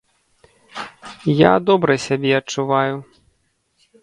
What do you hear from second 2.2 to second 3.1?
адчуваю.